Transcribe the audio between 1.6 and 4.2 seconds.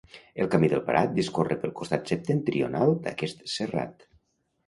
pel costat septentrional d'aquest serrat.